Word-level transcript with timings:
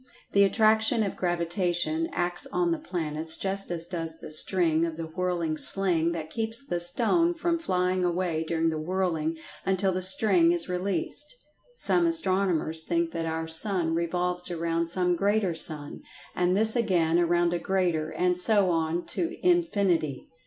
The 0.31 0.43
Attraction 0.43 1.03
of 1.03 1.15
Gravitation 1.15 2.09
acts 2.11 2.47
on 2.47 2.71
the 2.71 2.79
planets 2.79 3.37
just 3.37 3.69
as 3.69 3.85
does 3.85 4.17
the 4.17 4.31
string 4.31 4.83
of 4.83 4.97
the 4.97 5.03
whirling 5.05 5.57
sling 5.57 6.11
that 6.13 6.31
keeps 6.31 6.65
the 6.65 6.79
stone 6.79 7.35
from 7.35 7.59
flying 7.59 8.03
away 8.03 8.43
during 8.47 8.69
the 8.69 8.79
whirling 8.79 9.37
until 9.63 9.91
the 9.91 10.01
string 10.01 10.53
is 10.53 10.67
released. 10.67 11.35
Some 11.75 12.07
astronomers 12.07 12.81
think 12.81 13.11
that 13.11 13.27
our 13.27 13.47
sun 13.47 13.93
revolves 13.93 14.49
around 14.49 14.87
some 14.87 15.15
greater 15.15 15.53
sun, 15.53 16.01
and 16.35 16.57
this 16.57 16.75
again 16.75 17.19
around 17.19 17.53
a 17.53 17.59
greater, 17.59 18.09
and 18.09 18.35
so 18.35 18.71
on 18.71 19.05
to 19.05 19.35
infinity. 19.47 20.25